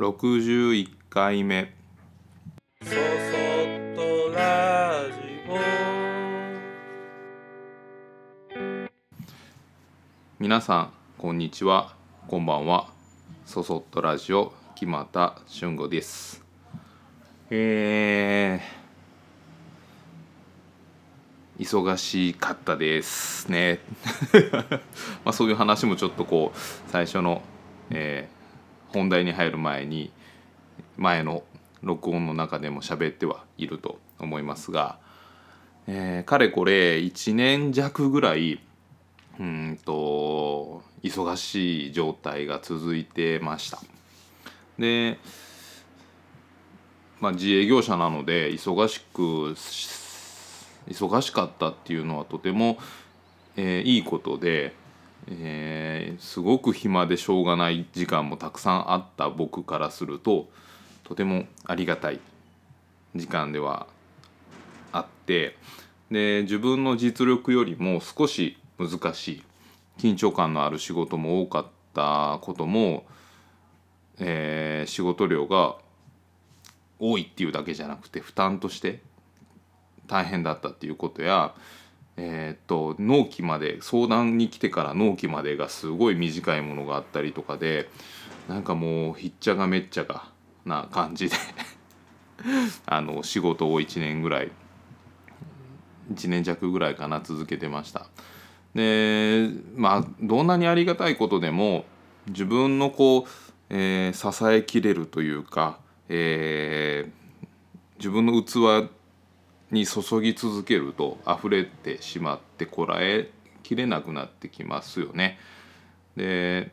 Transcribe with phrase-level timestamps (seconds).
[0.00, 1.74] 61回目。
[2.82, 2.96] そそっ
[3.94, 5.20] とラジ
[10.38, 11.94] 皆さんこんにちは。
[12.28, 12.88] こんばんは。
[13.44, 16.42] そそっとラジオ木又俊吾です。
[17.50, 23.80] えー、忙しかったですね。
[25.26, 26.58] まあそういう話もちょっとこう
[26.90, 27.42] 最初の、
[27.90, 28.39] えー
[28.92, 30.12] 本題に入る前に
[30.96, 31.42] 前の
[31.82, 34.98] 録音の中でも喋ってはいると思いますが、
[35.86, 38.60] えーかれこれ1年弱ぐらい
[39.38, 43.80] うんと忙しい状態が続いてました。
[44.78, 45.18] で、
[47.20, 49.54] まあ、自営業者なので忙しく
[50.88, 52.78] 忙しかったっていうのはとても、
[53.56, 54.74] えーいいことで、
[55.28, 60.48] えーすごく暇でしょうがない時間もたくさんあった僕からすると
[61.04, 62.20] とてもありがたい
[63.14, 63.86] 時間では
[64.92, 65.56] あって
[66.10, 69.42] で自分の実力よりも少し難しい
[69.98, 73.04] 緊張感のある仕事も多かったことも、
[74.18, 75.76] えー仕事量が
[76.98, 79.02] 多いっていうだけじゃなくて負担として
[80.06, 81.54] 大変だったっていうことや、
[82.16, 87.88] えーっと納期まで相談に来てから納期までがすごい短いものがあったりとかで
[88.48, 90.24] なんかもうひっちゃがめっちゃが
[90.64, 91.36] な感じで
[92.86, 94.50] あの仕事を1年ぐらい
[96.12, 98.06] 1年弱ぐらいかな続けてました。
[98.74, 101.84] でまあどんなにありがたいことでも
[102.28, 103.24] 自分のこう、
[103.70, 107.20] えー支えきれるというか、えー
[107.98, 108.88] 自分の器
[109.70, 113.30] に注ぎ続けると溢れてしまってこらえ
[113.62, 115.38] きれなくなってきますよね。
[116.16, 116.72] で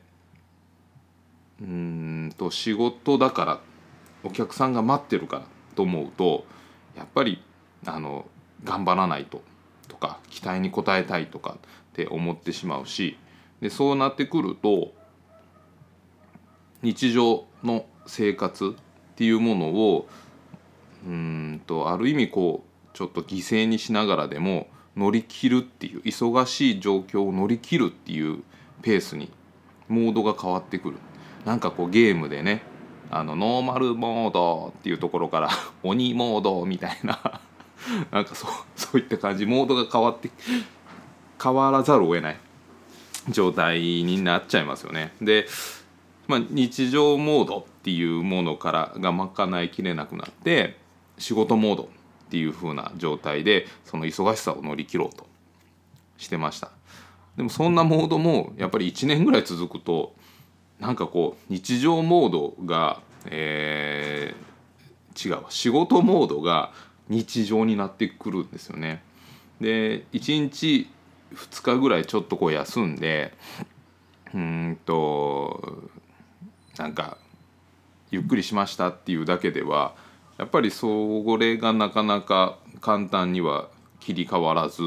[1.61, 3.59] うんと仕事だから
[4.23, 6.45] お客さんが待ってるからと思うと
[6.95, 7.41] やっぱり
[7.85, 8.25] あの
[8.63, 9.41] 頑張らないと
[9.87, 13.17] とか期待に応えたいとかって思ってしまうし
[13.61, 14.93] でそうなってくると
[16.81, 20.07] 日常の生活っていうものを
[21.05, 24.65] うんとある意味こうちょっと犠牲にしながらでも
[24.95, 28.41] 乗り切るっていう忙しい状況を乗り切るっていう
[28.81, 29.31] ペースに
[29.87, 30.97] モードが変わってくる
[31.45, 32.63] なんかこうゲームでね
[33.11, 35.49] あのノーマルモードっていうところから
[35.83, 37.39] 鬼モードみたいな
[38.09, 40.31] なんかそうそういった感じモードが変わって
[41.39, 42.37] 変わらざるを得ない
[43.29, 45.13] 状態になっちゃいますよね。
[45.21, 45.47] で、
[46.27, 50.77] まあ、日常モードっていうものからが賄いきれなくなって
[51.19, 51.89] 仕事モード
[52.27, 55.25] っていう風な状態でその忙しさを乗り切ろうと
[56.17, 56.71] してました。
[57.37, 60.13] でもそんなモードもやっぱり1年ぐらい続くと
[60.79, 64.47] なんかこう日常モードが、えー
[65.17, 66.71] 違う仕事モードが
[67.09, 69.01] 日常になってくるんですよね。
[69.59, 70.87] で1日
[71.33, 73.33] 2日ぐらいちょっとこう休んで
[74.33, 75.89] うんと
[76.77, 77.17] なんか
[78.11, 79.95] ゆっくりしましたっていうだけでは
[80.37, 84.83] やっぱりそれがなかなか簡単には切り替わらず。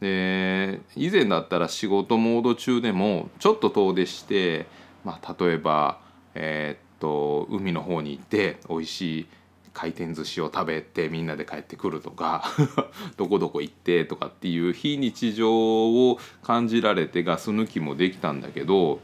[0.00, 4.66] で以前だったら仕事モード中でもちょっと遠出して、
[5.04, 5.98] まあ、例えば、
[6.34, 9.26] えーっと海の方に行って美味しい
[9.72, 12.44] 回転寿司を食べてみんなで帰ってくるとか
[13.16, 19.00] どこどこ行ってとかっていう非日常を感じられてガス抜きもできたんだけど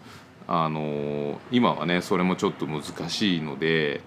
[0.49, 4.01] あの今はねそれもちょっと難しいので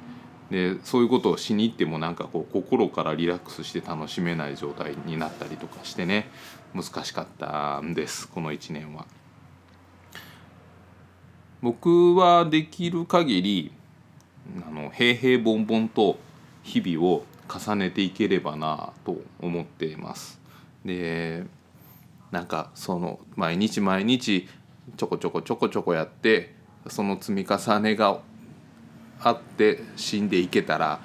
[0.51, 6.29] でそういうことをしに行ってもなんかこう心からリラックスして楽しめない状態になったりとかしてね
[6.73, 9.05] 難しかったんですこの1年は。
[11.61, 13.71] 僕はできる限り
[14.67, 16.19] あの平々凡々と
[16.63, 20.39] 日々を重ねていければなと思っています。
[20.85, 21.43] で
[22.31, 24.47] なんかその毎日毎日
[24.95, 26.53] ちょこちょこちょこちょこやって
[26.87, 28.19] その積み重ねが
[29.21, 30.99] あって死んでいけたら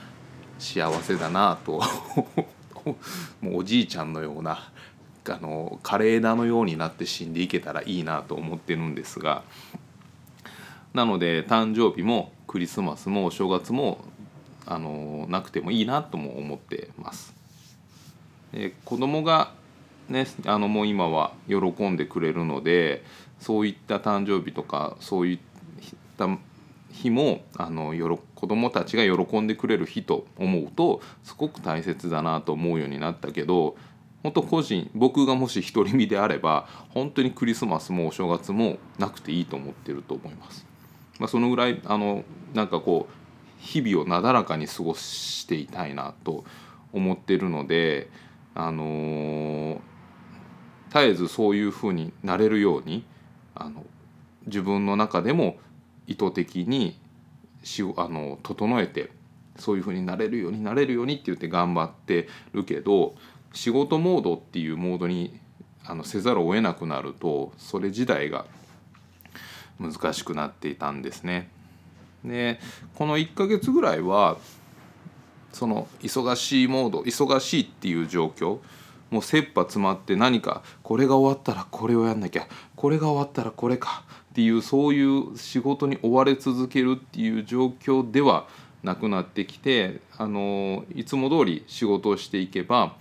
[0.58, 1.82] 幸せだなと
[3.40, 4.70] もうおじいちゃんのような
[5.28, 9.42] あの枯れ枝のようになって死んでいけたらいいなと思ってるんですが
[10.94, 14.04] なので誕生日もクリスマスもお正月も
[14.66, 17.34] あのなくてもいいなとも思ってます。
[18.52, 19.52] で子供が
[20.08, 23.04] ねあのもう今は喜んでくれるので
[23.40, 25.38] そういった誕生日とかそういっ
[26.18, 26.28] た
[26.92, 33.76] 日もあのよろ子供たちが喜んでくれる日と思うとすごく大切だなと思うようになったけど
[34.22, 40.64] 本当個人僕がもし独り身であれば本当にクリスマスもお正月もなくていいと思ってると思います。
[41.18, 42.24] まあ、そのぐらいあの
[42.54, 43.12] なんかこう
[43.58, 46.44] 日々をなだらかに過ごしていたいなと
[46.92, 48.10] 思ってるので
[48.54, 49.80] あのー
[50.92, 53.04] 絶えずそういうふうになれるように
[53.54, 53.82] あの
[54.46, 55.56] 自分の中でも
[56.06, 56.98] 意図的に
[57.62, 59.10] しあの整えて
[59.56, 63.14] そういうふうになれるようになれるようにって言って頑張ってるけど
[63.52, 65.38] 仕事モードっていうモードに
[65.84, 68.46] あのせざるを得なくなるとそれ自体が
[69.78, 71.50] 難しくなっていたんですね。
[72.24, 72.60] で
[72.94, 74.38] この1ヶ月ぐらいは
[75.52, 78.58] その忙しいモード忙しいっていう状況
[79.10, 82.46] もう切羽詰まって何かこれが終わったらこれをやんなきゃ
[82.76, 88.48] これが終わったらこれかっていうそういう仕事に追われ続けるっていう状況では
[88.82, 92.96] なくなってきてあのいつも通り仕事をしていけば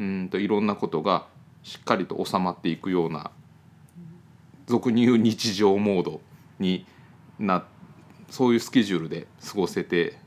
[0.00, 1.26] うんといろんなことが
[1.62, 3.30] しっかりと収まっていくような
[4.66, 6.20] 俗に言う日常モード
[6.58, 6.84] に
[7.38, 7.64] な
[8.28, 10.18] そういうスケジュールで過ごせて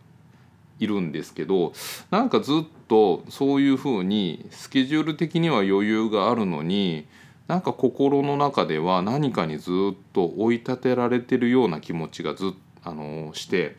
[0.80, 1.74] いるんですけど
[2.12, 7.08] なんかずっとそういうふうにスケジュール的には余裕があるのに
[7.48, 12.54] なんか心の中では何かにずっと追い立てられてるような気持ちがず
[12.84, 13.76] あのして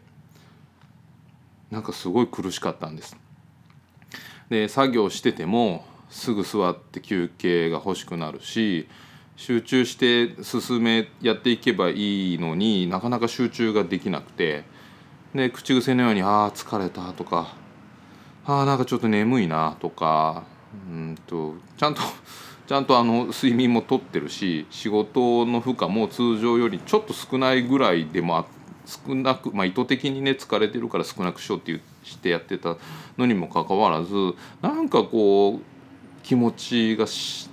[1.70, 3.16] なんかすごい苦しかったんです。
[4.48, 8.88] で作業しててもすぐ座って休憩が欲しくなるし
[9.34, 14.64] 集中して進めやっていけばいいのになかなか集中ができなくて
[15.34, 17.54] で口癖のように「ああ疲れた」とか
[18.46, 20.44] 「ああんかちょっと眠いな」とか
[20.88, 22.00] うんとちゃんと
[22.66, 28.46] ちゃんとあの睡眠もとってるし仕事の負荷も通常よりちょっと少ないぐらいでもあ
[28.86, 32.76] 少なく、まあ、意図的にね疲れてるから少なくしようってうしてやってた
[33.18, 34.14] のにもかかわらず
[34.62, 35.60] なんかこう
[36.22, 37.48] 気持ちがし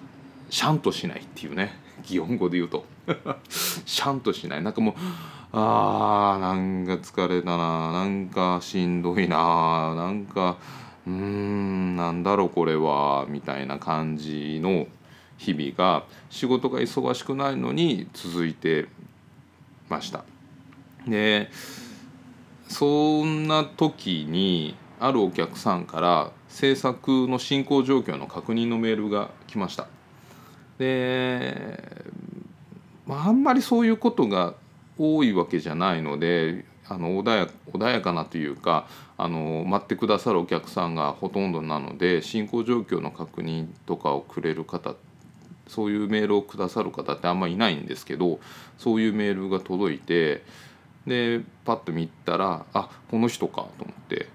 [0.50, 1.74] シャンとしないっていうね
[2.06, 2.86] 擬音語で言うと。
[3.50, 4.64] シャンとしない。
[4.64, 4.94] なんかもう
[5.52, 10.58] あーなんか疲れたななんかしんどいななんか
[11.06, 14.88] うーんなんだろうこれはみたいな感じの
[15.38, 18.88] 日々が仕事が忙しくないのに続いて
[19.90, 20.24] ました。
[21.08, 21.50] で
[22.70, 29.88] そんな時にあるお客さんから制作の進行状況の確認のメールが来ました。
[30.78, 32.06] で、
[33.06, 34.54] まあ、あんまりそういうことが
[34.98, 38.88] 多いわけじゃないのであの穏や穏やかなというか
[39.18, 44.96] あの待ってくださるお客さんがほとんどなので進行状況の確認とかをくれる方
[45.68, 48.40] そういうメールをくださる方ってあんまりいないんですけど
[48.78, 50.44] そういうメールが届いて
[51.08, 54.28] でパッと見たらあこの人かと思って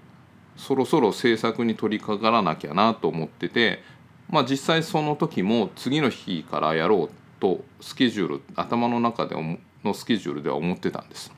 [0.57, 3.81] そろそろ制作に取り掛からなきゃなと思ってて
[4.29, 9.35] まあ実際その時も次の日からやろうとスケジュール頭の中で
[9.83, 11.31] のスケジュールでは思ってたんです。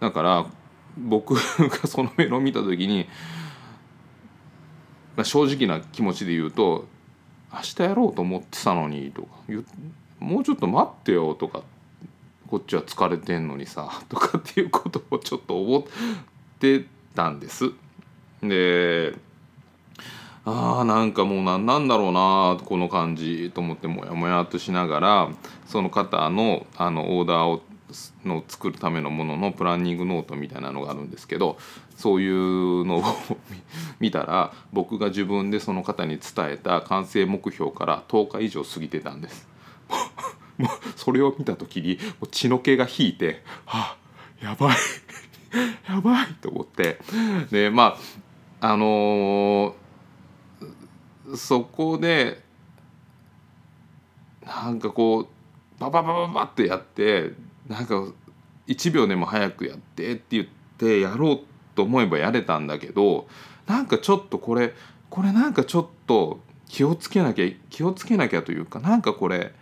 [0.00, 0.46] だから
[0.98, 1.40] 僕が
[1.86, 3.06] そのメールを見た時に、
[5.16, 6.86] まあ、正直な気持ちで言うと
[7.54, 9.28] 「明日やろうと思ってたのに」とか
[10.20, 11.62] 「もうちょっと待ってよ」とか
[12.48, 15.84] こっちは疲れてんのにさ とかっていうことをちょっと思っ
[16.58, 16.84] て
[17.14, 17.72] たんです。
[18.42, 19.14] で
[20.46, 25.28] あーなんかもう何なんだろうなこの感じと思ってモヤモヤとしながら
[25.66, 27.62] その方のあのオーダーを
[28.24, 31.58] の作るためのもののプランニングノートみたいなのがあるんですけど
[31.96, 33.02] そういうのを
[34.00, 39.48] 見たら僕が自分でその方に伝えた完成目標から10日以上過ぎてたんです。
[40.58, 43.96] も うそれを見た時にもう血の気が引いて「は
[44.40, 44.76] あやばい
[45.88, 46.98] やばい」 と思って
[47.50, 47.96] でま
[48.60, 49.84] ああのー
[51.36, 52.42] そこで
[54.44, 55.26] なんかこう
[55.80, 57.32] バババババってやって
[57.68, 58.06] なんか
[58.66, 60.46] 1秒でも早くやってって言っ
[60.78, 61.40] てやろう
[61.74, 63.26] と思えばやれたんだけど
[63.66, 64.74] なんかちょっとこれ
[65.10, 69.52] これなんかちょっと気をつけなきゃ気をつけなきゃというかなんかこれ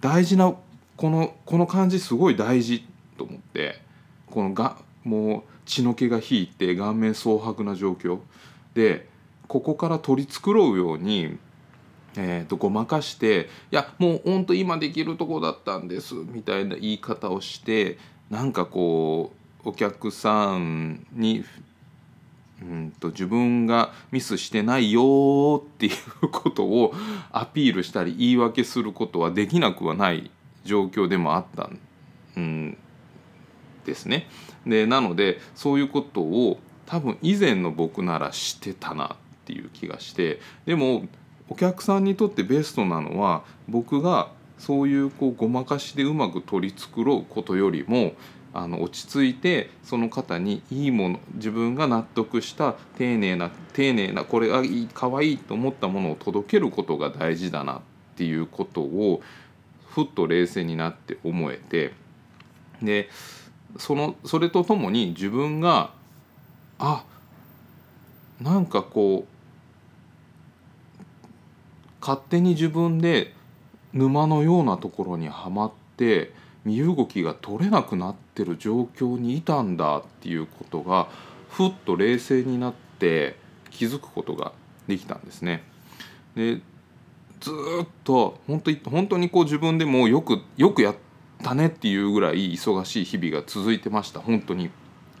[0.00, 0.54] 大事な
[0.96, 3.82] このこの感じすごい大事と思って
[4.26, 8.20] このがもう血の気が引いて顔面蒼白な状況
[8.74, 9.08] で
[9.48, 11.36] ここから取り繕うように、
[12.16, 17.98] えー、とごまかして「いやもうほんと今できるとこだったんです」みたいな言い方をして
[18.30, 19.32] なんかこ
[19.64, 21.44] うお客さんに
[22.62, 25.90] うんと自分がミスしてないよってい
[26.22, 26.94] うことを
[27.32, 30.30] アピールしたり言い訳することはできなくはない
[30.64, 31.70] 状況でもあった
[32.38, 32.76] ん
[33.86, 34.26] ですね。
[34.66, 41.08] でなのでそういうことを多分以前の僕ならしてたなっていう気がしてでも
[41.50, 48.12] お客さんにとってベストなのは僕がそういうこうごまかしでうまく取り繕うことよりも
[48.52, 57.80] あの落ち着いてその方にいいもの自分が納得した丁寧な丁寧なこれがいい可愛いと思ったものを届けることが大事だなっ
[58.16, 59.22] ていうことを
[59.88, 61.92] ふっと冷静になって思えて
[62.82, 63.08] で
[63.78, 65.92] そのそれとともに自分が
[66.78, 67.04] あ
[68.40, 69.29] なんかこう
[72.00, 73.34] 勝手に自分で
[73.92, 76.32] 沼のようなところにはまって
[76.64, 81.08] 身動きが取れなくなってる状況にいたんだっていうことが
[81.48, 83.36] ふっと冷静になって
[83.70, 84.52] 気づくことが
[84.86, 85.62] できたんですね。
[86.34, 86.60] で
[87.40, 87.50] ず
[87.84, 90.96] っと本当に本当にこう自分でもよくよくやっ
[91.42, 94.20] たねっていうぐらい忙しい日々が続いてました。
[94.20, 94.70] 本当に。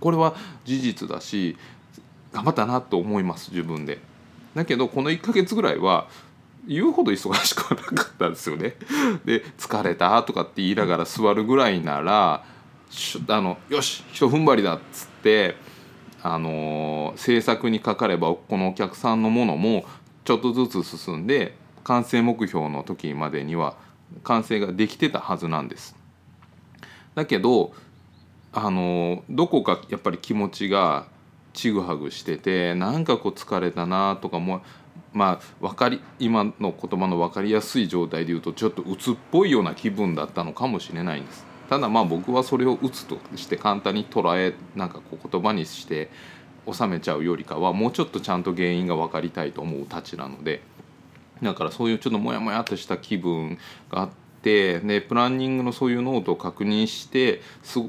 [0.00, 0.34] これは
[0.64, 1.58] 事実だし
[2.32, 3.98] 頑張ったなと思います自分で。
[4.54, 6.08] だけどこの1ヶ月ぐらいは
[6.70, 8.76] 言うほど忙しくはなかったんですよね
[9.26, 12.44] で疲れたとかって言いながら座るぐらいなら
[13.28, 15.56] あのよしひと踏ん張りだっつって
[16.22, 19.84] あの制作にかかればこのお客さんのものも
[20.24, 23.74] ちょっとずつ進んで完成目標の時までには
[24.22, 25.96] 完成ができてたはずなんです。
[27.16, 27.72] だけど
[28.52, 31.06] あのどこかやっぱり気持ちが
[31.52, 34.62] ちぐはぐしててなんかこう疲れたなとかも
[35.12, 41.44] まあ分かり今の言葉の分かりやすい状態で言うとちょっと鬱っぽいような気分だったのかもしれないんです。
[41.68, 46.10] ただまあ僕はそれを鬱として簡単に捉えなんかこう言葉にして
[46.70, 50.62] 収めちゃうよりかはもうちょっとちゃんと原因が分かりたいと思うたちなので
[51.42, 53.58] だからそういうちょっとモヤモヤとした気分
[53.90, 54.10] があっ
[54.42, 57.40] てでプランニングのそういうノートを確認して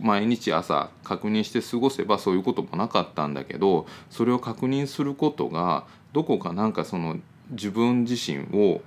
[0.02, 7.18] 毎日朝確認して過ごせばそういうこともなかったんだけどそれを確認することがどこかなんかその
[7.52, 8.82] 自分自身を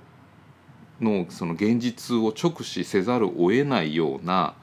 [1.01, 4.55] のその現実を直視せざるを得ないような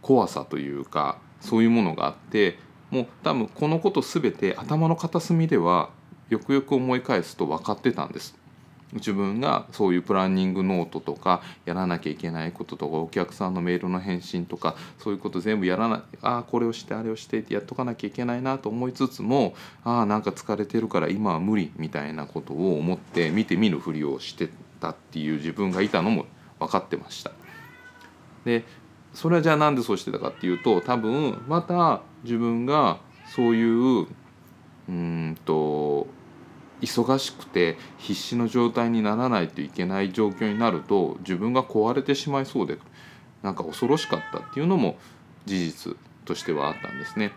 [0.00, 2.58] 怖さというかそういうものがあって
[2.90, 5.90] もう多分このこと全て頭の片隅では
[6.28, 8.39] よくよく思い返すと分かってたんです。
[8.92, 19.54] 自分がそういうプランニングノートとかやらなきゃいけないこととかお客さんのメールの返信とかそういうこと全部やらないああこれをしてあれをしてってやっとかなきゃいけないなと思いつつも
[19.84, 24.48] ああなんか疲れてるから今は無理みたいなことを思って見て見ぬふりをして
[24.80, 26.26] たっていう自分がいたのも
[26.58, 27.32] 分かってました。
[28.44, 28.64] で
[29.14, 32.98] それはじゃあなんでそうしてたかっていうと多分また自分が
[33.34, 34.06] そういう
[34.88, 36.06] うんと
[36.80, 42.78] 忙しくて必死の状態にならないといけない状況になると自分が壊れてしまいそうで
[43.42, 44.98] なんか恐ろしかったっていうのも
[45.46, 47.32] 事実としてはあったんですね。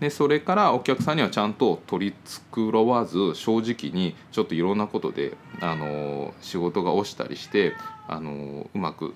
[0.00, 2.14] でそれからお客さんにはちゃんと取り
[2.50, 7.74] 繕わず正直にちょっといろんなことであの仕事が押したりして
[8.08, 9.14] あのうまく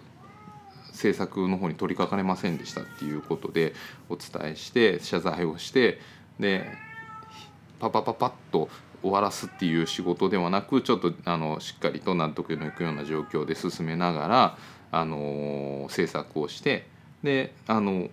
[0.92, 3.74] 制作の方に取りかかれませんでしたっていうことで
[4.08, 6.00] お伝えして謝罪をして
[6.40, 6.70] で
[7.78, 8.68] パパパパッと
[9.02, 14.58] 終わらすっていう仕事ではなくちょっとあのしっかりと納得のいくような状況で進めながら
[14.90, 16.87] あの制作をして
[17.23, 18.08] であの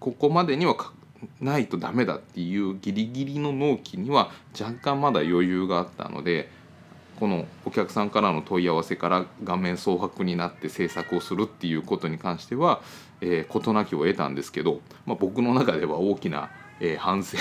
[0.00, 0.76] ここまでには
[1.40, 6.50] ないとダメだっていうギリギリの納期には若干まだ余裕があったので
[7.18, 12.80] このお客さんからの問い合わせから画面蒼白になって制作をするっていうことに関しては、
[13.20, 16.48] えー、事なきを得たんですけど、まあ、僕の中では大きな、
[16.80, 17.38] えー、反省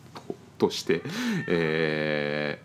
[0.58, 1.02] として、
[1.46, 2.60] え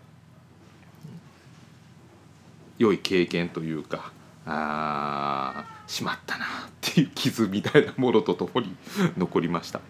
[2.78, 4.12] ー、良い経験というか
[4.46, 6.48] あしまったなっ
[6.80, 8.74] ていう傷みたいなものとともに
[9.16, 9.80] 残りました。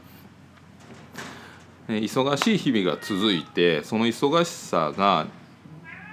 [1.88, 5.26] 忙しい日々が続いてその忙しさが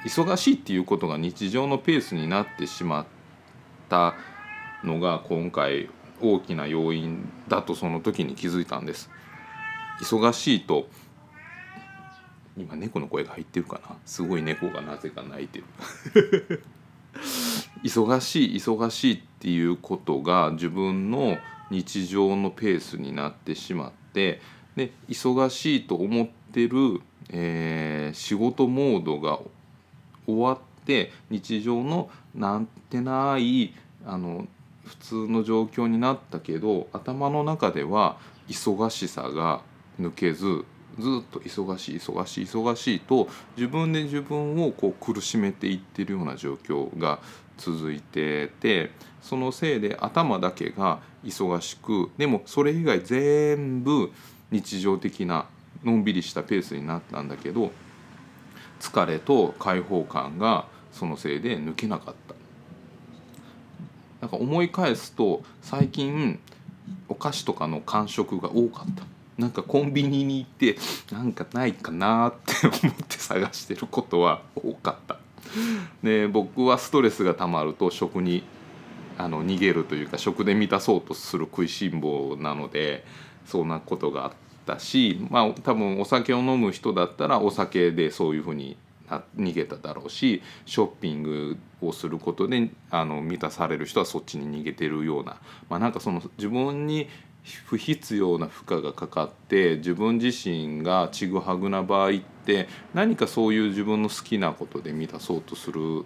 [0.04, 3.06] 忙しいっていうことが日常のペースになってしまっ
[3.90, 4.16] た
[4.84, 5.90] のが今回
[6.22, 9.10] 大きな要因だとその時に気づいたんです
[10.02, 10.88] 忙しいと
[12.58, 13.96] 今猫の声が入ってるかな？
[14.06, 16.64] すごい猫がなぜか鳴いてる。
[17.84, 21.38] 忙しい忙しいっていうことが自分の
[21.70, 24.42] 日常のペースになってしまって
[24.76, 29.40] で忙しいと思ってる、えー、仕事モードが
[30.26, 33.74] 終わって日常のなんてない
[34.06, 34.48] あの
[34.86, 39.62] 普通の状況になったけど頭の中では忙しさが
[40.00, 40.66] 抜けず
[41.00, 47.20] ずっと忙しい忙しい忙しいと自分で自分をこう苦しめていってるような状況が
[47.58, 54.12] 続いててそのせいで頭だけが忙しくでもそれ以外全部
[54.52, 55.46] 日常的な
[55.84, 57.72] のんびりしたペースになったんだけど
[58.80, 62.36] 疲れと解放感がそのせいで抜けなかった。
[64.22, 66.40] なんか思い返すと最近
[67.08, 69.04] お菓子とかの感触が多かった。
[69.38, 70.78] なんかコンビニに行って
[71.12, 75.18] なんかないかなって思って探してることは 多かった。
[76.04, 78.44] で僕はストレスがたまると食に
[79.18, 83.06] あの逃げるというか食で満たそうとする食いしん坊なので
[83.46, 84.32] そんなことがあっ
[84.66, 88.78] たしまあ多分お酒を飲む人だったらお酒でそういうふうに
[89.38, 95.38] 逃げただろうしショッピングをすることであの満たされる人はそっちに逃げてるような、
[95.70, 97.08] まあ、なんかその自分に
[97.66, 102.14] 不必要な負荷がかかって自分自身がちぐはぐな場合っ
[102.46, 106.06] て何かそういう自分の好きなことで満たそうとする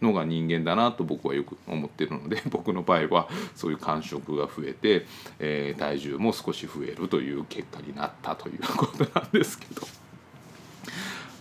[0.00, 5.06] のが人間だなと僕はよく思ってるので 僕の場合はそういう感触が増えて、
[5.38, 9.86] えー体重も少し増えるという結果になったということなんですけど。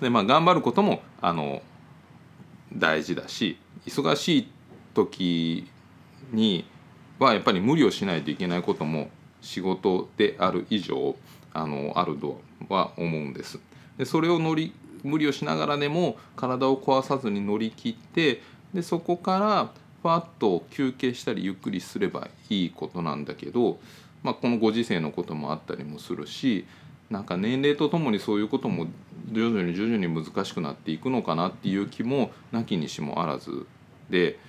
[0.01, 1.63] でまあ頑張ることもあの
[2.71, 3.57] 大事だし
[3.87, 4.47] 忙しい
[4.93, 5.67] 時
[6.31, 6.65] に
[7.19, 9.09] はやっぱり無理をしないといけないことも
[9.41, 11.15] 仕事である以上
[11.53, 13.59] あのあるとは思うんです。
[13.97, 18.41] でそれを乗り無理をしながらでも体を壊さずに乗り切って
[18.73, 19.71] でそこから
[20.01, 23.79] ファッと休憩したりゆっくりすればいいことなんだけど、
[24.23, 26.65] まあ、このご時世のこともあったりもするし
[27.09, 28.87] なんか年齢とともにそういうことも
[29.31, 33.65] 徐々に徐々に難しくなっていくのかなっていう気もなきにしもあらず
[34.09, 34.39] で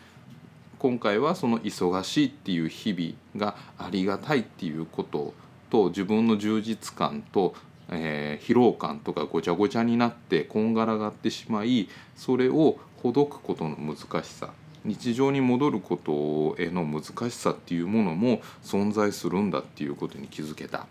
[0.78, 5.34] 今回はその忙しいっていう日々がありがたいっていうこと
[5.70, 7.54] と自分の充実感と、
[7.90, 14.50] えー疲労感とかごちゃごちゃになってこんがらがってしまいそれをほどくことの難しさ
[14.84, 20.86] 日常に戻ることへの難しさっていうものも存在するんだっていうことに気づけた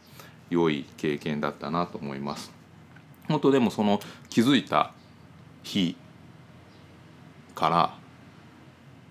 [0.50, 2.52] 良い経験だったなと思います。
[3.28, 4.94] 本当でもその気づいた
[5.64, 5.98] 日
[7.56, 7.98] から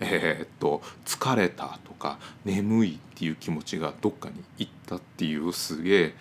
[0.00, 6.14] えーっと疲れたとか眠いっていう気持ちがどっかに行ったっていうすげえ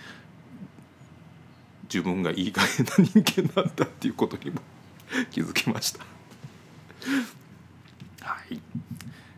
[1.84, 4.62] 自分がいい加減な人間なんだっていうことにも
[5.32, 6.06] 気づきました。
[8.22, 8.60] はい、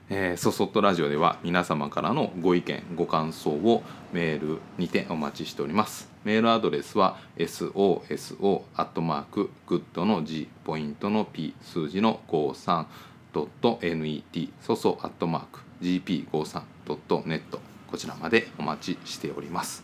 [0.10, 3.84] えー、そそっとラジオでは皆様からのご意見ご感想を
[4.14, 6.10] メールにてお待ちしております。
[6.24, 12.86] メールアドレスは soso アットマークグッドの G ポイントの P 数字の53
[13.34, 17.42] .net そそアットマーク gp53.net
[17.88, 19.84] こちらまでお待ちしております。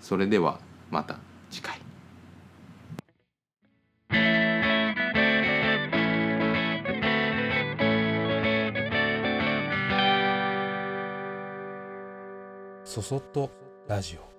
[0.00, 0.58] それでは
[0.90, 1.18] また
[1.50, 1.80] 次回。
[12.84, 13.50] そそっと
[13.88, 14.31] ラジオ。